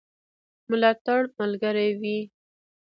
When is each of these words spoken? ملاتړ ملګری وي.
ملاتړ 0.69 1.21
ملګری 1.39 1.89
وي. 2.01 2.19